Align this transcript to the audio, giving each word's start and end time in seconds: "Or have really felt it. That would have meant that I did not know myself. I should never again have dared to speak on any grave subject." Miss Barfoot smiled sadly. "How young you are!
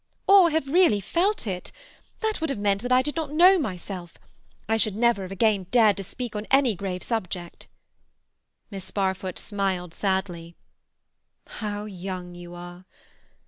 "Or 0.25 0.49
have 0.49 0.65
really 0.67 0.99
felt 0.99 1.45
it. 1.45 1.71
That 2.21 2.41
would 2.41 2.49
have 2.49 2.57
meant 2.57 2.81
that 2.81 2.91
I 2.91 3.03
did 3.03 3.15
not 3.15 3.31
know 3.31 3.59
myself. 3.59 4.17
I 4.67 4.75
should 4.75 4.95
never 4.95 5.25
again 5.25 5.61
have 5.61 5.69
dared 5.69 5.97
to 5.97 6.03
speak 6.03 6.35
on 6.35 6.47
any 6.49 6.73
grave 6.73 7.03
subject." 7.03 7.67
Miss 8.71 8.89
Barfoot 8.89 9.37
smiled 9.37 9.93
sadly. 9.93 10.55
"How 11.45 11.85
young 11.85 12.33
you 12.33 12.55
are! 12.55 12.85